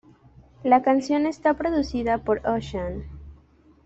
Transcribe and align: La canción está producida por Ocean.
La 0.63 0.81
canción 0.81 1.27
está 1.27 1.53
producida 1.53 2.17
por 2.23 2.41
Ocean. 2.47 3.03